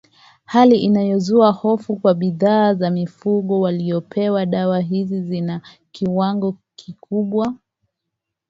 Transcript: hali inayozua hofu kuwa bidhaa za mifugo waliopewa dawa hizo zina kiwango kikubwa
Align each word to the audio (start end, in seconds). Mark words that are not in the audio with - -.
hali 0.45 0.77
inayozua 0.77 1.51
hofu 1.51 1.95
kuwa 1.95 2.13
bidhaa 2.13 2.73
za 2.73 2.89
mifugo 2.91 3.59
waliopewa 3.59 4.45
dawa 4.45 4.79
hizo 4.79 5.21
zina 5.21 5.61
kiwango 5.91 6.57
kikubwa 6.75 7.53